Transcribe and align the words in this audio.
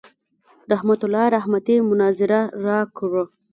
رحمت 0.71 1.01
الله 1.05 1.25
رحمتي 1.35 1.75
مناظره 1.89 2.41
راکړه. 2.65 3.23